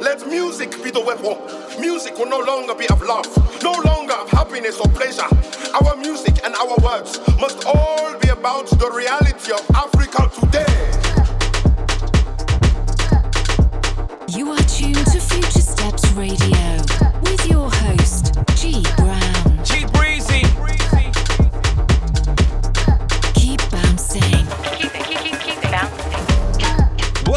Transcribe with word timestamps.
Let 0.00 0.26
music 0.26 0.70
be 0.82 0.90
the 0.90 1.00
weapon. 1.00 1.36
Music 1.80 2.16
will 2.16 2.28
no 2.28 2.38
longer 2.40 2.74
be 2.74 2.88
of 2.88 3.02
love, 3.02 3.26
no 3.62 3.72
longer 3.84 4.14
of 4.14 4.30
happiness 4.30 4.78
or 4.80 4.88
pleasure. 4.88 5.28
Our 5.74 5.96
music 5.96 6.44
and 6.44 6.54
our 6.54 6.76
words 6.82 7.20
must 7.38 7.64
all 7.66 8.18
be 8.18 8.28
about 8.28 8.66
the 8.70 8.90
reality 8.90 9.52
of 9.52 9.62
Africa 9.74 10.30
today. 10.40 10.74
You 14.28 14.52
are 14.52 14.64
tuned 14.64 15.06
to 15.12 15.20
Future 15.20 15.60
Steps 15.60 16.10
Radio 16.12 16.76
with 17.22 17.46
your 17.50 17.70
host, 17.70 18.34
G 18.56 18.82
Brown. 18.96 19.47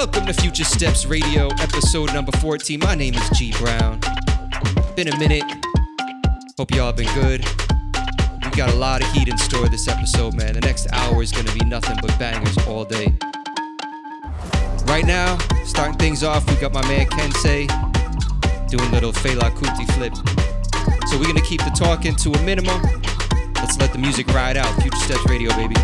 Welcome 0.01 0.25
to 0.25 0.33
Future 0.33 0.63
Steps 0.63 1.05
Radio, 1.05 1.47
episode 1.59 2.11
number 2.11 2.31
14. 2.39 2.79
My 2.79 2.95
name 2.95 3.13
is 3.13 3.29
G 3.37 3.53
Brown. 3.59 3.99
Been 4.95 5.09
a 5.09 5.17
minute. 5.19 5.43
Hope 6.57 6.71
y'all 6.71 6.91
been 6.91 7.13
good. 7.13 7.45
We 8.43 8.49
got 8.57 8.71
a 8.71 8.75
lot 8.77 9.03
of 9.03 9.11
heat 9.11 9.27
in 9.27 9.37
store 9.37 9.69
this 9.69 9.87
episode, 9.87 10.33
man. 10.33 10.53
The 10.55 10.61
next 10.61 10.91
hour 10.91 11.21
is 11.21 11.31
gonna 11.31 11.53
be 11.53 11.63
nothing 11.65 11.97
but 12.01 12.17
bangers 12.17 12.57
all 12.65 12.83
day. 12.83 13.13
Right 14.85 15.05
now, 15.05 15.37
starting 15.65 15.99
things 15.99 16.23
off, 16.23 16.49
we 16.49 16.55
got 16.55 16.73
my 16.73 16.81
man 16.88 17.05
Kensei 17.05 17.67
doing 18.69 18.89
a 18.89 18.93
little 18.93 19.13
Fela 19.13 19.52
Kuti 19.52 19.85
flip. 19.93 20.15
So 21.09 21.19
we're 21.19 21.27
gonna 21.27 21.41
keep 21.41 21.63
the 21.63 21.69
talking 21.75 22.15
to 22.15 22.31
a 22.31 22.41
minimum. 22.41 22.81
Let's 23.53 23.77
let 23.77 23.91
the 23.91 23.99
music 23.99 24.25
ride 24.29 24.57
out. 24.57 24.81
Future 24.81 24.97
Steps 24.97 25.29
Radio, 25.29 25.52
baby. 25.52 25.75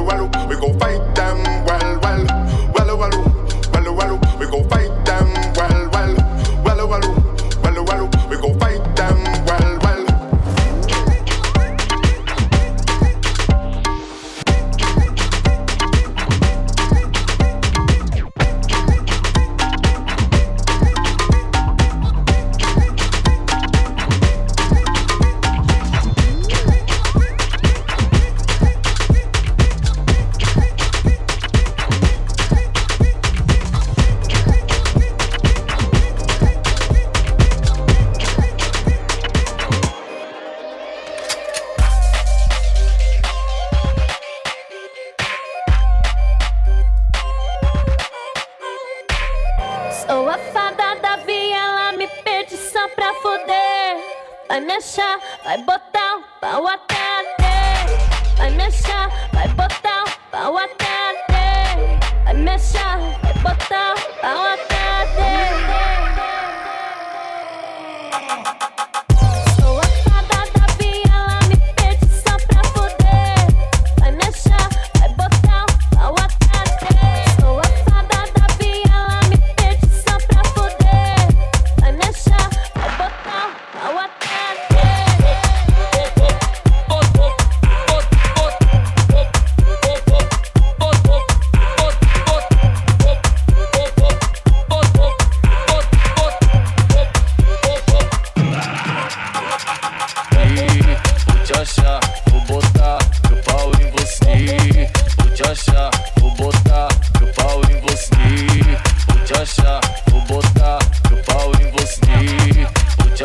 We 0.00 0.56
go 0.56 0.72
fight 0.78 1.14
them. 1.14 1.59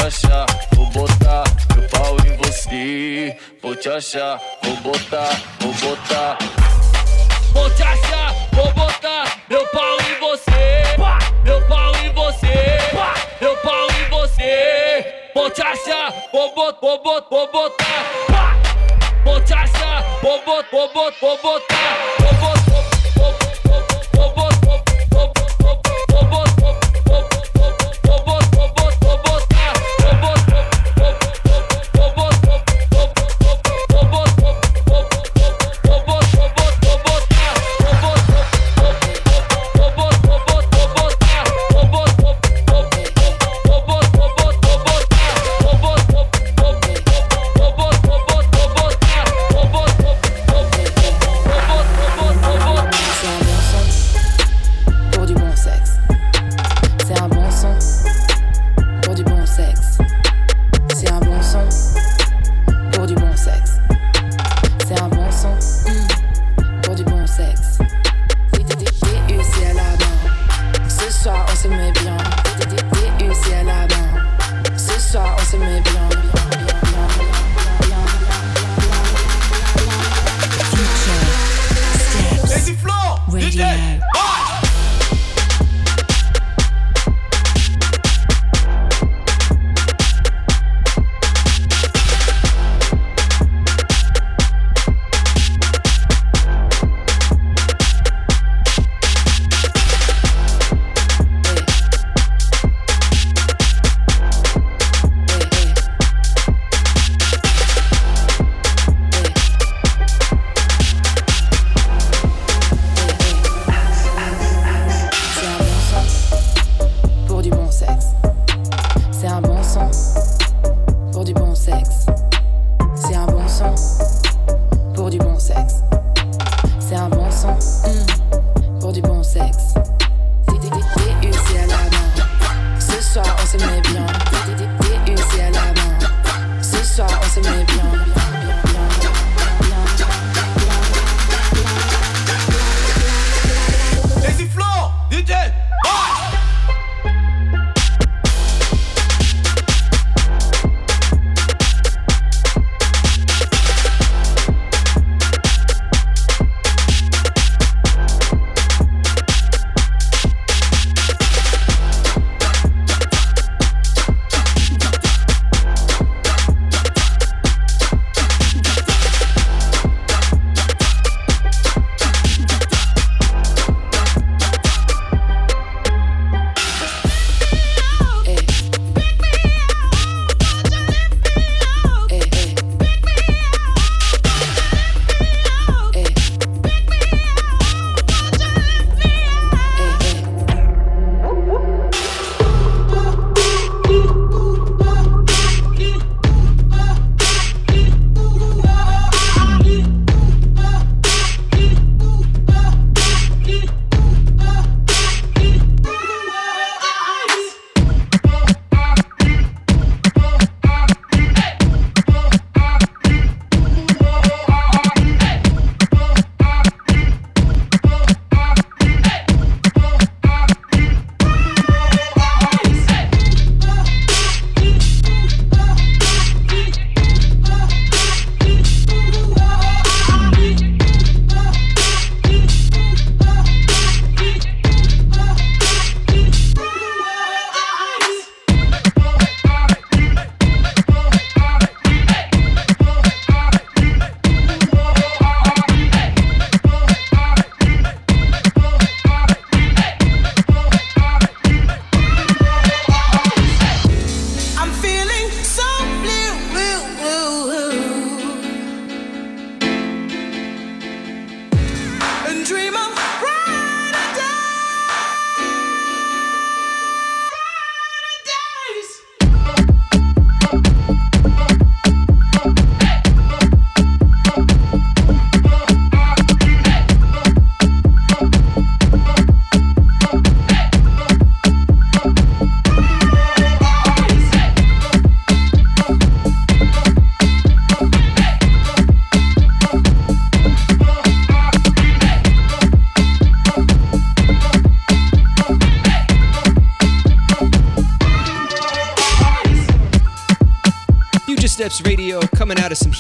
Achar, 0.06 0.46
vou 0.76 0.86
botar 0.92 1.44
meu 1.76 1.90
pau 1.90 2.16
em 2.26 2.38
você. 2.38 3.38
Vou 3.62 3.76
te 3.76 3.90
achar, 3.90 4.40
vou 4.62 4.76
botar, 4.78 5.42
vou 5.60 5.74
botar. 5.74 6.38
Vou 7.52 7.70
te 7.72 7.82
achar, 7.82 8.34
vou 8.54 8.72
botar 8.74 9.38
meu 9.50 9.66
pau 9.68 9.98
em 10.02 10.20
você. 10.20 10.84
Meu 11.44 11.62
pau 11.68 11.92
em 11.96 12.14
você. 12.14 12.78
Meu 13.42 13.58
pau 13.58 13.88
em 13.90 14.10
você. 14.10 15.32
Vou 15.34 15.50
te 15.50 15.62
achar, 15.64 16.14
vou 16.32 16.54
botar, 16.54 16.80
vou 16.82 17.04
botar, 17.04 17.30
vou 17.32 17.52
botar. 17.52 18.58
Vou 19.24 19.42
te 19.42 19.54
achar, 19.54 20.04
vou 20.22 20.40
botar, 20.46 20.70
vou 20.72 21.38
botar, 21.42 22.25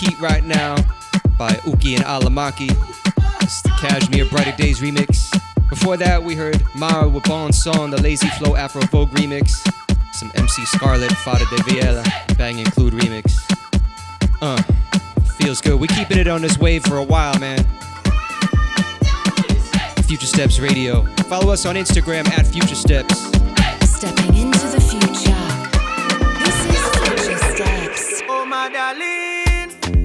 Heat 0.05 0.19
right 0.19 0.43
now 0.43 0.75
by 1.37 1.53
Uki 1.65 1.95
and 1.95 2.05
Alamaki. 2.05 2.69
It's 3.41 3.61
the 3.63 3.69
Cajmere 3.69 4.29
Brighter 4.29 4.55
Days 4.55 4.79
remix. 4.79 5.31
Before 5.67 5.97
that, 5.97 6.23
we 6.23 6.35
heard 6.35 6.61
Mara 6.75 7.09
with 7.09 7.23
Bon 7.23 7.49
the 7.49 7.99
Lazy 8.03 8.27
Flow 8.29 8.55
Afro 8.55 8.81
Vogue 8.83 9.09
remix. 9.11 9.67
Some 10.13 10.31
MC 10.35 10.63
Scarlet, 10.65 11.11
Fada 11.11 11.45
de 11.45 11.57
Viela, 11.63 12.37
Bang 12.37 12.59
Include 12.59 12.93
remix. 12.93 13.33
Uh, 14.41 14.61
feels 15.39 15.59
good. 15.59 15.79
We 15.79 15.87
keeping 15.87 16.19
it 16.19 16.27
on 16.27 16.41
this 16.41 16.59
wave 16.59 16.83
for 16.85 16.97
a 16.97 17.03
while, 17.03 17.39
man. 17.39 17.65
Future 20.03 20.27
Steps 20.27 20.59
Radio. 20.59 21.03
Follow 21.29 21.51
us 21.51 21.65
on 21.65 21.75
Instagram 21.75 22.27
at 22.37 22.45
Future 22.45 22.75
Steps. 22.75 23.21
Stepping 23.89 24.35
into 24.35 24.67
the 24.67 24.79
future. 24.79 25.41
This 26.43 26.65
is 26.69 27.25
Future 27.25 27.55
Steps. 27.55 28.21
Oh, 28.29 28.45
my 28.45 28.69
darling. 28.69 29.14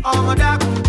All 0.02 0.22
my 0.22 0.34
dark. 0.34 0.79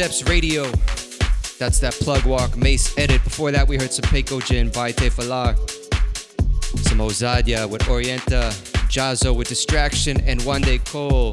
Steps 0.00 0.26
Radio. 0.30 0.64
That's 1.58 1.78
that 1.80 1.92
plug 1.92 2.24
walk, 2.24 2.56
Mace 2.56 2.96
edit. 2.96 3.22
Before 3.22 3.50
that, 3.50 3.68
we 3.68 3.76
heard 3.76 3.92
some 3.92 4.04
Peco 4.04 4.42
Jin 4.42 4.70
by 4.70 4.92
Tefala, 4.92 5.58
some 6.88 7.00
Ozadia 7.00 7.68
with 7.68 7.82
Orienta, 7.82 8.50
Jazzo 8.88 9.36
with 9.36 9.48
Distraction, 9.48 10.18
and 10.22 10.40
Wande 10.40 10.82
Coal 10.90 11.32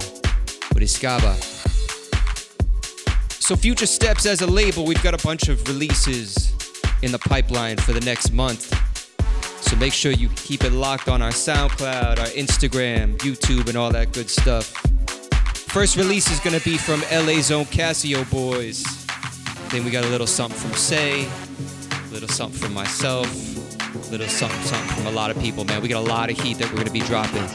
with 0.74 0.84
Iskaba. 0.84 1.34
So, 3.42 3.56
Future 3.56 3.86
Steps 3.86 4.26
as 4.26 4.42
a 4.42 4.48
label, 4.48 4.84
we've 4.84 5.02
got 5.02 5.14
a 5.14 5.26
bunch 5.26 5.48
of 5.48 5.66
releases 5.70 6.52
in 7.04 7.14
the 7.14 7.20
pipeline 7.20 7.78
for 7.78 7.94
the 7.94 8.02
next 8.02 8.34
month. 8.34 8.76
So, 9.62 9.78
make 9.78 9.94
sure 9.94 10.12
you 10.12 10.28
keep 10.36 10.66
it 10.66 10.74
locked 10.74 11.08
on 11.08 11.22
our 11.22 11.32
SoundCloud, 11.32 12.20
our 12.20 12.28
Instagram, 12.36 13.16
YouTube, 13.20 13.70
and 13.70 13.78
all 13.78 13.92
that 13.92 14.12
good 14.12 14.30
stuff. 14.30 14.77
First 15.78 15.96
release 15.96 16.32
is 16.32 16.40
gonna 16.40 16.60
be 16.62 16.76
from 16.76 17.02
LA's 17.12 17.52
own 17.52 17.66
Casio 17.66 18.28
Boys. 18.32 18.84
Then 19.70 19.86
we 19.86 19.92
got 19.92 20.04
a 20.04 20.08
little 20.08 20.26
something 20.26 20.60
from 20.60 20.74
Say, 20.74 21.28
a 21.28 22.12
little 22.12 22.28
something 22.28 22.60
from 22.60 22.74
myself, 22.74 23.28
a 23.28 24.10
little 24.10 24.28
something, 24.28 24.60
something 24.64 24.96
from 24.96 25.06
a 25.06 25.12
lot 25.12 25.30
of 25.30 25.40
people, 25.40 25.66
man. 25.66 25.84
We 25.84 25.88
got 25.88 26.00
a 26.00 26.10
lot 26.12 26.32
of 26.32 26.40
heat 26.40 26.58
that 26.58 26.72
we're 26.72 26.80
gonna 26.80 26.90
be 26.90 27.02
dropping. 27.02 27.46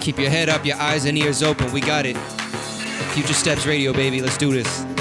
Keep 0.00 0.18
your 0.18 0.28
head 0.28 0.48
up, 0.48 0.66
your 0.66 0.76
eyes 0.76 1.04
and 1.04 1.16
ears 1.16 1.40
open. 1.40 1.70
We 1.70 1.80
got 1.80 2.04
it. 2.04 2.16
Future 3.14 3.32
Steps 3.32 3.64
Radio, 3.64 3.92
baby. 3.92 4.20
Let's 4.20 4.36
do 4.36 4.52
this. 4.52 4.91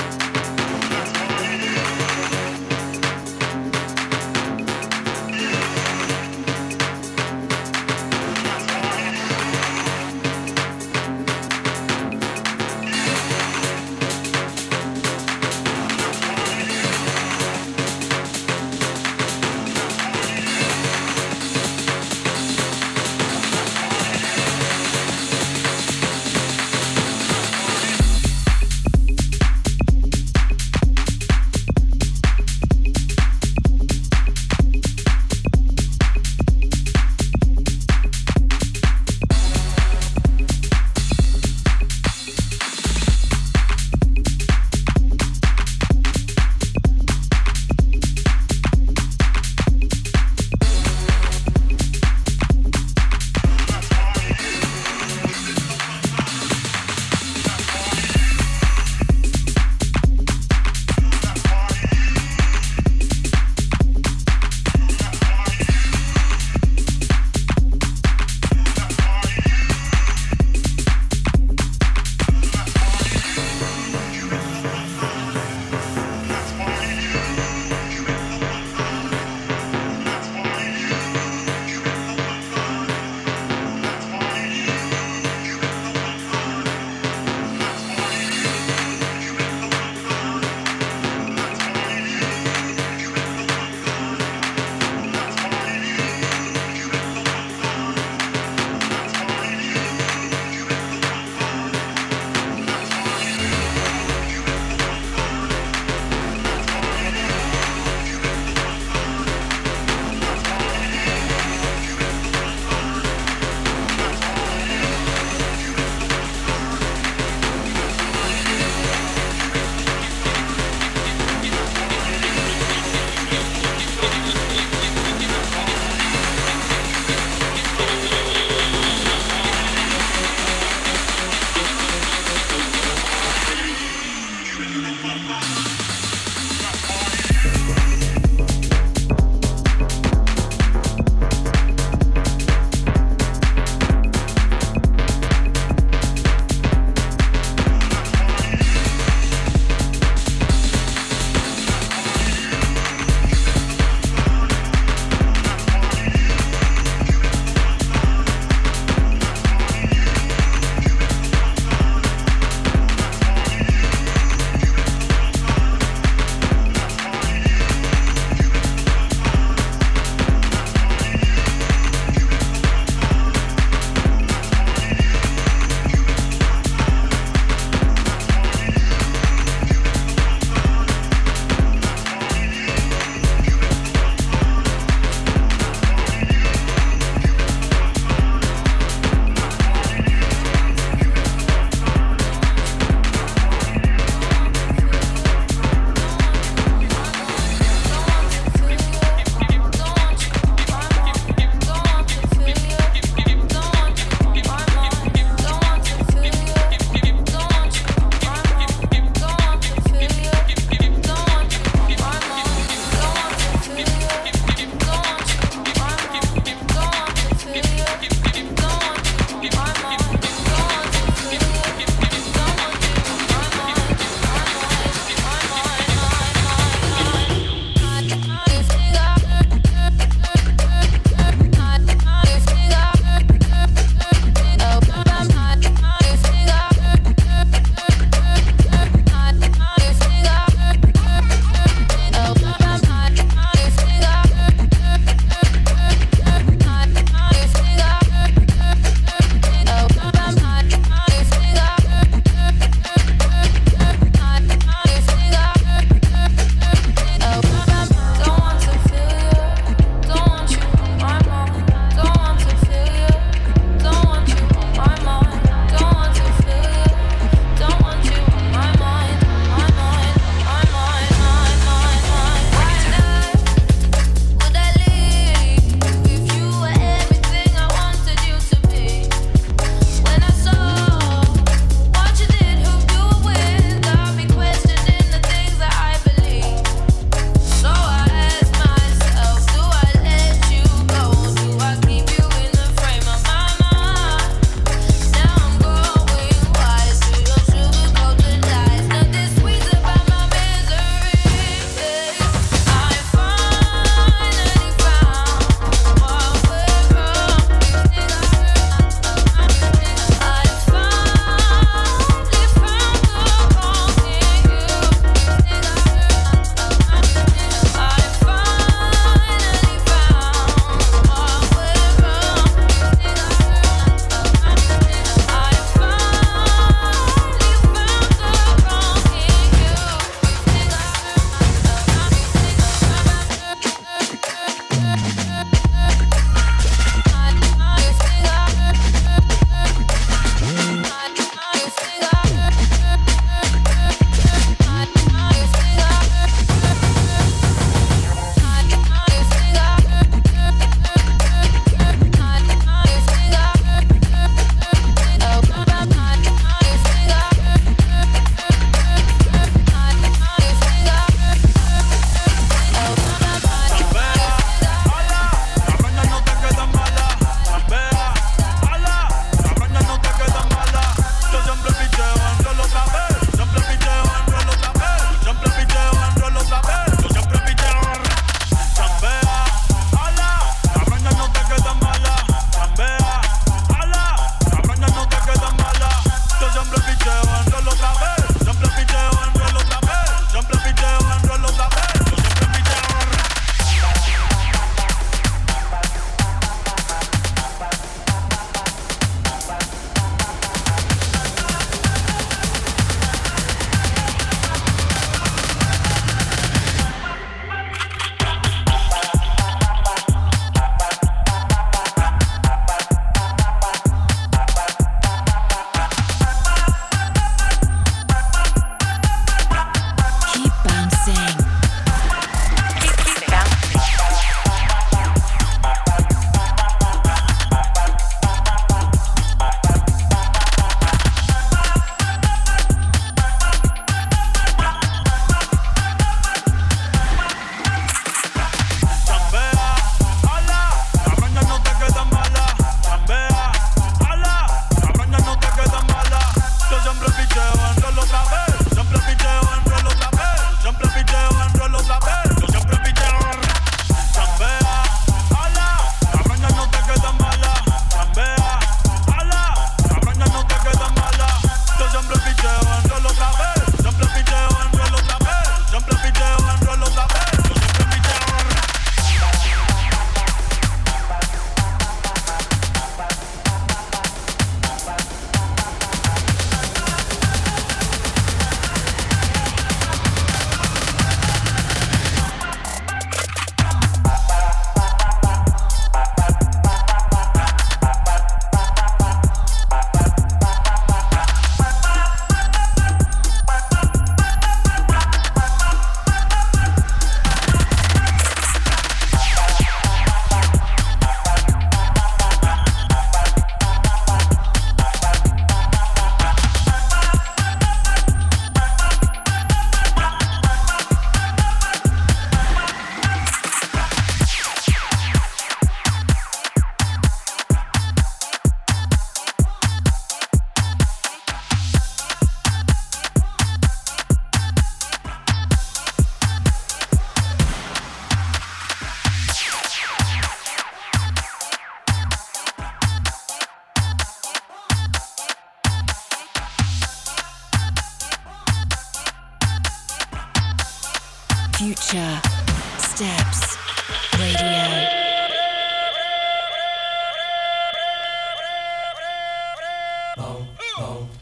G 550.18 551.21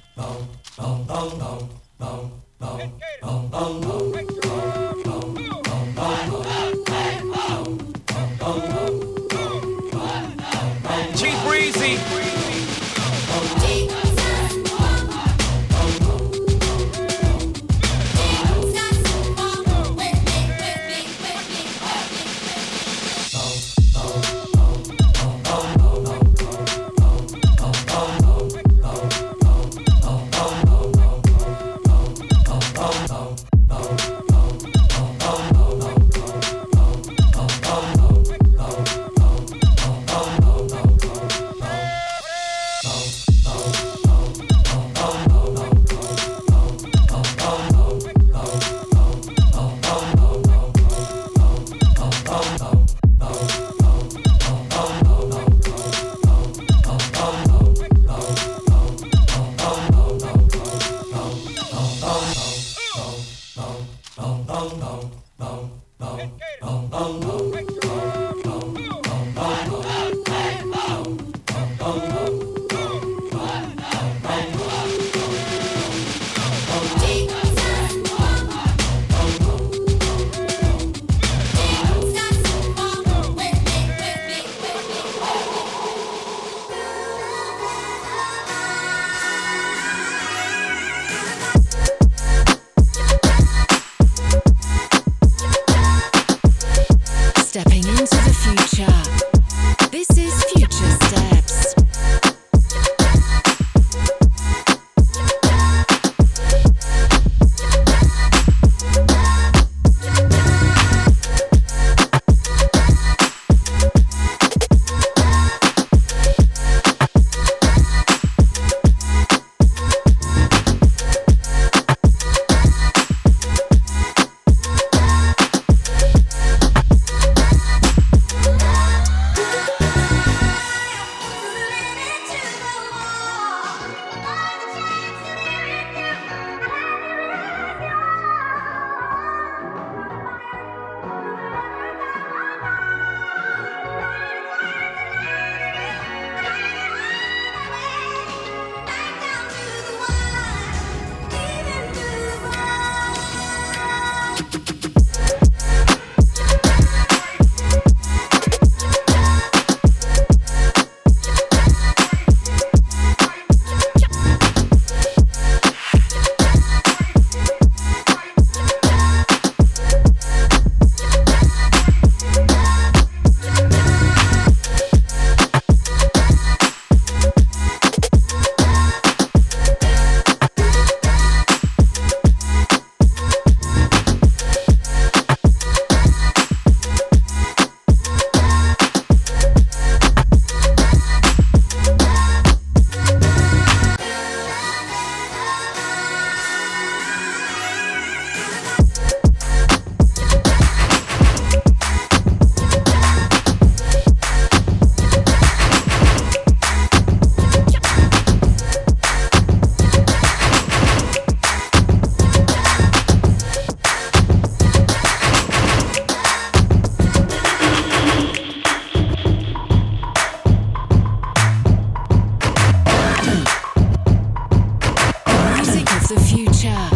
the 226.10 226.20
future. 226.22 226.90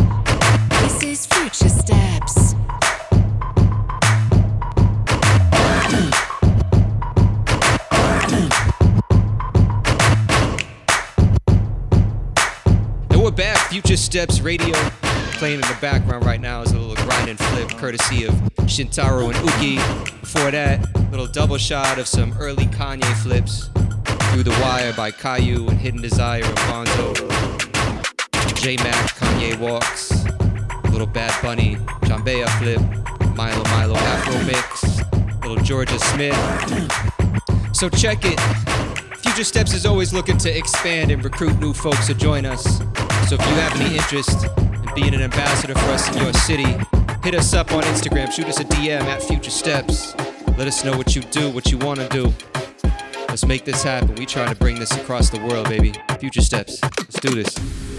This 0.82 1.04
is 1.04 1.25
Future 1.27 1.69
Steps. 1.69 2.56
And 13.12 13.21
we're 13.21 13.29
back. 13.29 13.58
Future 13.69 13.98
Steps 13.98 14.42
Radio. 14.42 14.73
Playing 15.33 15.56
in 15.56 15.62
the 15.62 15.77
background 15.79 16.25
right 16.25 16.42
now 16.42 16.63
is 16.63 16.71
a 16.71 16.79
little 16.79 16.96
grind 17.06 17.29
and 17.29 17.37
flip 17.37 17.69
courtesy 17.77 18.23
of 18.23 18.33
Shintaro 18.65 19.27
and 19.27 19.35
Uki. 19.48 19.75
Before 20.21 20.50
that, 20.50 21.12
little 21.12 21.27
double 21.27 21.60
shot 21.60 22.00
of 22.00 22.08
some 22.08 22.33
early 22.40 22.65
Kanye 22.65 23.13
flips. 23.21 23.69
Through 24.33 24.44
the 24.44 24.60
Wire 24.60 24.92
by 24.94 25.12
Caillou 25.12 25.67
and 25.67 25.77
Hidden 25.77 26.02
Desire 26.02 26.42
of 26.44 26.56
Bonzo. 26.56 27.62
J 28.63 28.77
Mac, 28.77 28.95
Kanye 29.15 29.59
Walks. 29.59 30.23
Little 30.89 31.05
Bad 31.05 31.33
Bunny, 31.43 31.75
Jambea 32.03 32.47
flip. 32.59 32.79
Milo 33.35 33.61
Milo 33.65 33.93
Afro 33.93 34.41
mix. 34.45 35.01
Little 35.41 35.61
Georgia 35.65 35.99
Smith. 35.99 36.33
So 37.73 37.89
check 37.89 38.19
it. 38.21 38.39
Future 39.19 39.43
Steps 39.43 39.73
is 39.73 39.85
always 39.85 40.13
looking 40.13 40.37
to 40.37 40.57
expand 40.57 41.11
and 41.11 41.21
recruit 41.25 41.59
new 41.59 41.73
folks 41.73 42.07
to 42.07 42.13
join 42.13 42.45
us. 42.45 42.77
So 43.27 43.35
if 43.35 43.41
you 43.41 43.55
have 43.55 43.81
any 43.81 43.97
interest 43.97 44.45
in 44.45 44.95
being 44.95 45.13
an 45.13 45.21
ambassador 45.21 45.73
for 45.73 45.89
us 45.89 46.07
in 46.15 46.23
your 46.23 46.31
city, 46.31 46.77
hit 47.21 47.35
us 47.35 47.53
up 47.53 47.73
on 47.73 47.83
Instagram, 47.83 48.31
shoot 48.31 48.45
us 48.45 48.61
a 48.61 48.63
DM 48.63 49.01
at 49.01 49.21
Future 49.21 49.51
Steps. 49.51 50.15
Let 50.57 50.67
us 50.67 50.85
know 50.85 50.95
what 50.95 51.17
you 51.17 51.21
do, 51.23 51.49
what 51.49 51.69
you 51.69 51.79
want 51.79 51.99
to 51.99 52.07
do. 52.07 52.33
Let's 53.27 53.45
make 53.45 53.65
this 53.65 53.83
happen. 53.83 54.15
We 54.15 54.25
trying 54.25 54.53
to 54.53 54.55
bring 54.55 54.79
this 54.79 54.95
across 54.95 55.29
the 55.29 55.41
world, 55.41 55.67
baby. 55.67 55.93
Future 56.17 56.41
Steps. 56.41 56.79
Let's 56.81 57.19
do 57.19 57.31
this. 57.43 57.92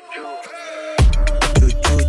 Passagiers, 0.00 2.07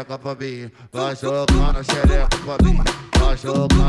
xereca 0.00 0.18
pra 0.18 0.34
mim, 0.34 0.70
vai 0.92 1.14
jogando 1.16 1.84
xereca 1.84 2.28
pra 2.44 2.56
mim, 2.64 2.82
vai 3.18 3.36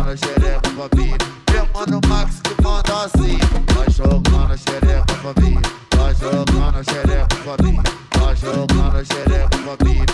na 0.05 0.17
xereca 0.17 0.61
pra 0.61 1.01
mim. 1.01 1.13
Meu 1.51 1.67
mano 1.73 2.01
Max 2.07 2.41
que 2.41 2.61
manda 2.61 3.05
assim, 3.05 3.37
vai 3.73 3.89
jogar 3.89 4.49
na 4.49 4.57
xereca 4.57 5.05
pra 5.21 5.41
mim, 5.41 5.61
vai 5.95 6.13
na 6.71 6.83
xereca 6.83 7.27
pra 7.43 7.65
mim, 7.65 7.79
vai 8.17 8.35
na 8.91 9.03
xereca 9.05 9.57
pra 9.57 9.85
mim. 9.85 10.10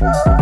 You 0.00 0.39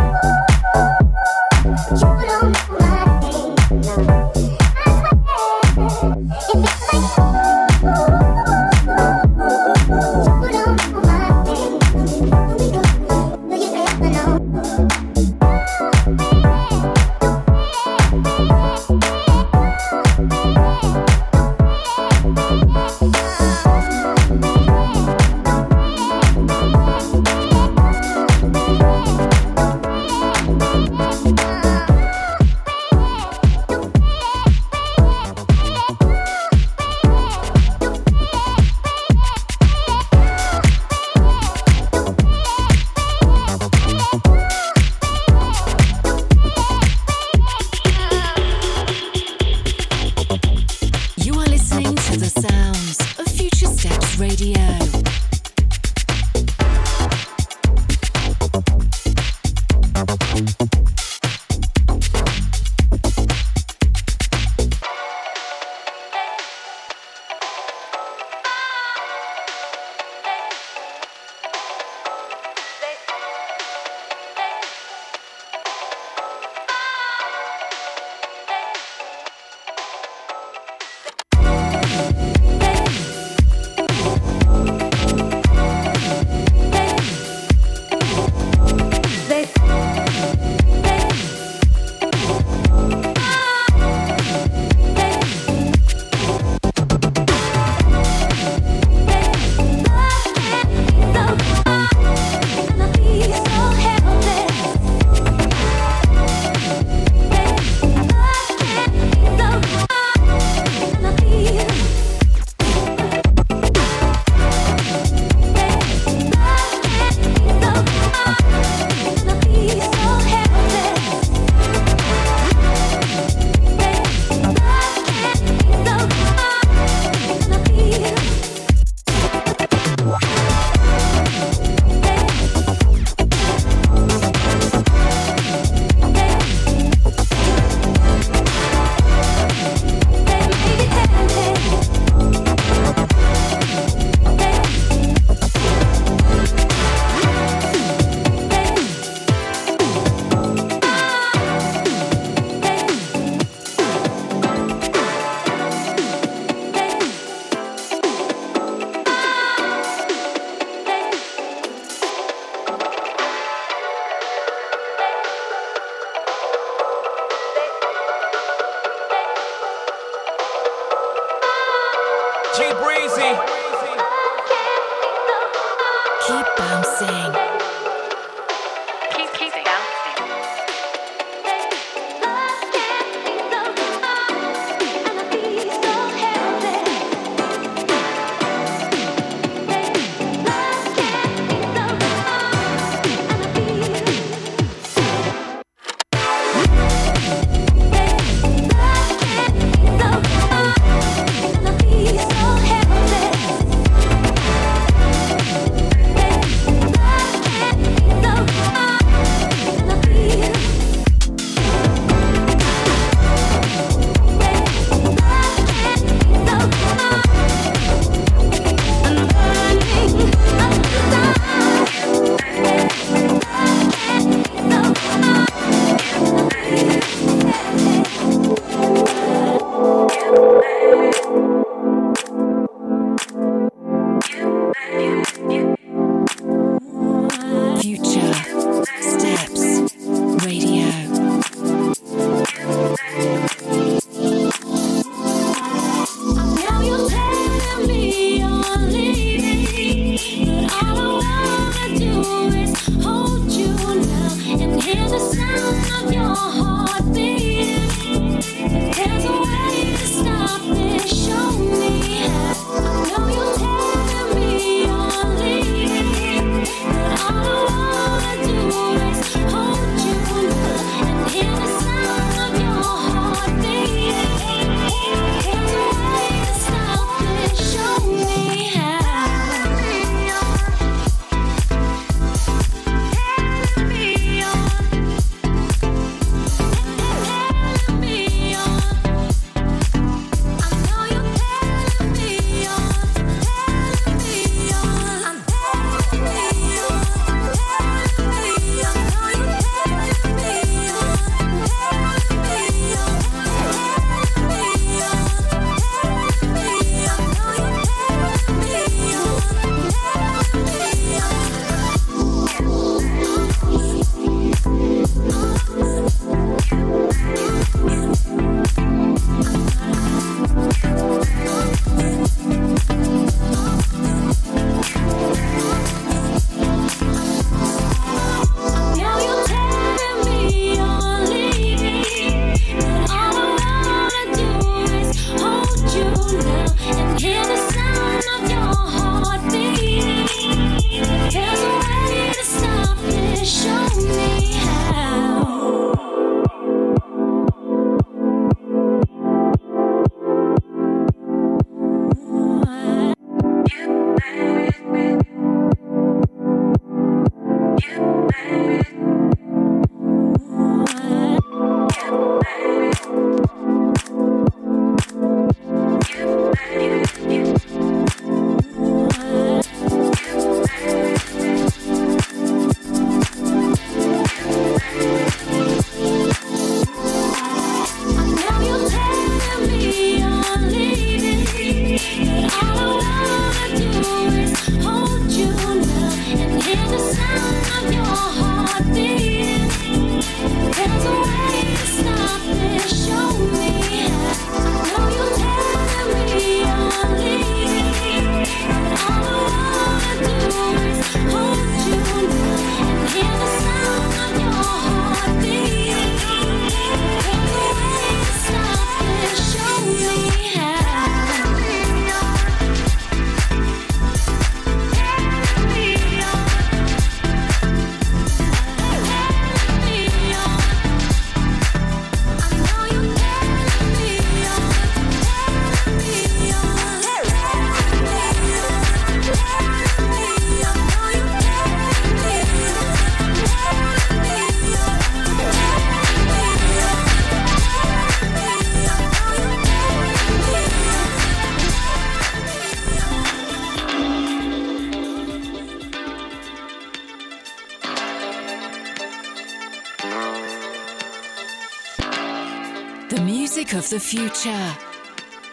music 453.29 453.75
of 453.75 453.87
the 453.91 454.01
future. 454.01 454.75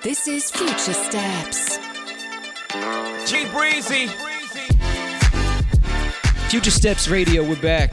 This 0.01 0.29
is 0.29 0.49
Future 0.49 0.93
Steps. 0.93 1.77
G 3.29 3.45
Breezy. 3.51 4.07
Future 6.47 6.71
Steps 6.71 7.09
Radio, 7.09 7.43
we're 7.43 7.61
back. 7.61 7.91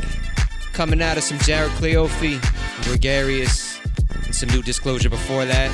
Coming 0.73 1.03
out 1.03 1.17
of 1.17 1.25
some 1.25 1.37
Jared 1.39 1.73
Cleofe, 1.73 2.41
Gregarious, 2.85 3.81
and 4.25 4.33
some 4.33 4.51
new 4.51 4.63
disclosure 4.63 5.11
before 5.11 5.45
that. 5.47 5.73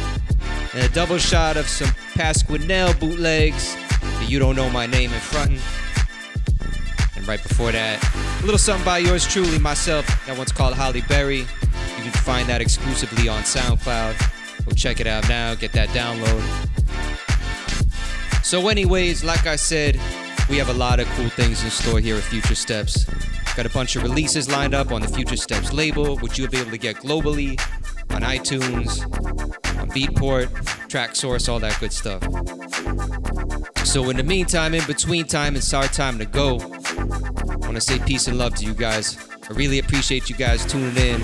And 0.73 0.83
a 0.83 0.89
double 0.95 1.19
shot 1.19 1.59
of 1.59 1.69
some 1.69 1.91
Pasquinel 2.15 2.95
bootlegs, 2.95 3.77
the 4.21 4.25
You 4.25 4.39
Don't 4.39 4.57
Know 4.57 4.71
My 4.71 4.87
Name 4.87 5.13
in 5.13 5.21
frontin'. 5.21 5.61
And 7.15 7.29
right 7.29 7.43
before 7.43 7.73
that, 7.73 8.03
a 8.41 8.47
little 8.47 8.57
something 8.57 8.87
by 8.87 8.99
yours 8.99 9.27
truly, 9.27 9.59
myself, 9.59 10.07
that 10.27 10.39
one's 10.39 10.53
called 10.53 10.73
Holly 10.73 11.03
Berry. 11.03 11.47
Can 12.09 12.23
find 12.23 12.49
that 12.49 12.63
exclusively 12.63 13.29
on 13.29 13.43
SoundCloud. 13.43 14.65
Go 14.65 14.73
check 14.73 14.99
it 15.01 15.07
out 15.07 15.29
now, 15.29 15.55
get 15.55 15.73
that 15.73 15.91
download. 15.91 16.43
So, 18.43 18.69
anyways, 18.69 19.25
like 19.25 19.47
I 19.47 19.57
said, 19.57 20.01
we 20.49 20.57
have 20.57 20.71
a 20.71 20.75
lot 20.75 21.01
of 21.01 21.07
cool 21.09 21.29
things 21.29 21.63
in 21.63 21.69
store 21.69 22.01
here 22.01 22.17
at 22.17 22.23
Future 22.23 22.55
Steps. 22.55 23.05
Got 23.57 23.67
a 23.67 23.71
bunch 23.71 23.95
of 23.97 24.05
releases 24.05 24.49
lined 24.49 24.75
up 24.75 24.91
on 24.91 25.03
the 25.03 25.09
Future 25.09 25.37
Steps 25.37 25.71
label, 25.75 26.17
which 26.19 26.39
you'll 26.39 26.49
be 26.49 26.57
able 26.57 26.71
to 26.71 26.79
get 26.79 26.97
globally 26.97 27.61
on 28.11 28.23
iTunes, 28.23 29.03
on 29.79 29.91
Beatport, 29.91 30.47
Traxsource, 30.89 31.47
all 31.47 31.61
that 31.61 31.79
good 31.79 31.93
stuff. 31.93 32.23
So, 33.85 34.09
in 34.09 34.17
the 34.17 34.25
meantime, 34.25 34.73
in 34.73 34.87
between 34.87 35.27
time, 35.27 35.57
it's 35.57 35.75
our 35.75 35.89
time 35.89 36.19
to 36.21 36.25
go. 36.25 36.59
I 36.59 37.57
want 37.57 37.75
to 37.75 37.83
say 37.83 37.99
peace 37.99 38.29
and 38.29 38.39
love 38.39 38.55
to 38.55 38.65
you 38.65 38.73
guys. 38.73 39.19
I 39.51 39.53
really 39.53 39.79
appreciate 39.79 40.31
you 40.31 40.37
guys 40.37 40.65
tuning 40.65 40.97
in, 40.97 41.23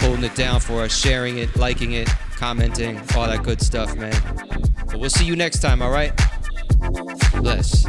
holding 0.00 0.24
it 0.24 0.34
down 0.34 0.60
for 0.60 0.82
us, 0.82 0.96
sharing 0.96 1.38
it, 1.38 1.56
liking 1.56 1.92
it, 1.92 2.08
commenting, 2.36 2.98
all 3.16 3.26
that 3.26 3.42
good 3.42 3.60
stuff, 3.60 3.96
man. 3.96 4.14
But 4.86 5.00
we'll 5.00 5.10
see 5.10 5.24
you 5.24 5.36
next 5.36 5.60
time, 5.60 5.82
all 5.82 5.90
right? 5.90 6.12
Bless. 7.40 7.86